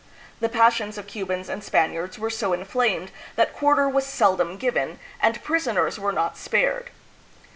[0.39, 4.97] The passions of Cu bans and Spaniards were so inflamed that quarter was seldom given,
[5.19, 6.89] and prisoners were not spared.